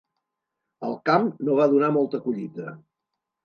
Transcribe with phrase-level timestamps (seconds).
[0.87, 2.77] El camp no va donar molta collita.